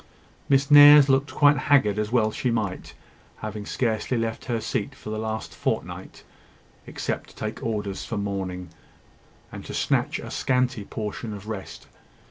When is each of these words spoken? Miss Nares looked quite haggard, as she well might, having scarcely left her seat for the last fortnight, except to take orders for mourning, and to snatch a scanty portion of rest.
Miss 0.49 0.71
Nares 0.71 1.09
looked 1.09 1.31
quite 1.31 1.59
haggard, 1.69 1.99
as 1.99 2.07
she 2.35 2.49
well 2.49 2.53
might, 2.65 2.95
having 3.41 3.67
scarcely 3.67 4.17
left 4.17 4.45
her 4.45 4.59
seat 4.59 4.95
for 4.95 5.11
the 5.11 5.19
last 5.19 5.53
fortnight, 5.53 6.23
except 6.87 7.29
to 7.29 7.35
take 7.35 7.61
orders 7.63 8.03
for 8.03 8.17
mourning, 8.17 8.69
and 9.51 9.63
to 9.65 9.75
snatch 9.75 10.17
a 10.17 10.31
scanty 10.31 10.85
portion 10.85 11.35
of 11.35 11.47
rest. 11.47 11.85